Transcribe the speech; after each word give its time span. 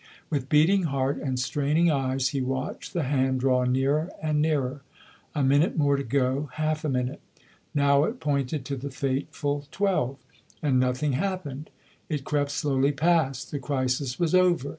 With 0.31 0.49
beating 0.49 0.85
heart 0.85 1.17
and 1.19 1.39
straining 1.39 1.91
eyes 1.91 2.29
he 2.29 2.41
watched 2.41 2.91
the 2.93 3.03
hand 3.03 3.39
draw 3.41 3.65
nearer 3.65 4.09
and 4.19 4.41
nearer. 4.41 4.81
A 5.35 5.43
minute 5.43 5.77
more 5.77 5.95
to 5.95 6.01
go 6.01 6.49
half 6.55 6.83
a 6.83 6.89
minute. 6.89 7.21
Now 7.75 8.05
it 8.05 8.19
pointed 8.19 8.65
to 8.65 8.75
the 8.75 8.89
fateful 8.89 9.67
twelve 9.69 10.17
and 10.59 10.79
nothing 10.79 11.11
happened. 11.11 11.69
It 12.09 12.23
crept 12.25 12.49
slowly 12.49 12.93
past. 12.93 13.51
The 13.51 13.59
crisis 13.59 14.17
was 14.19 14.33
over. 14.33 14.69